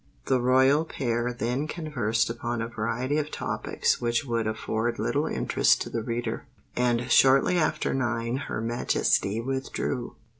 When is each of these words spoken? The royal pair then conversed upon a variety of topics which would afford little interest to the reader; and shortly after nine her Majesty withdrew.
The 0.25 0.41
royal 0.41 0.83
pair 0.83 1.31
then 1.31 1.67
conversed 1.67 2.31
upon 2.31 2.59
a 2.59 2.67
variety 2.67 3.19
of 3.19 3.29
topics 3.29 4.01
which 4.01 4.25
would 4.25 4.47
afford 4.47 4.97
little 4.97 5.27
interest 5.27 5.79
to 5.83 5.91
the 5.91 6.01
reader; 6.01 6.47
and 6.75 7.11
shortly 7.11 7.59
after 7.59 7.93
nine 7.93 8.37
her 8.47 8.61
Majesty 8.61 9.39
withdrew. 9.39 10.15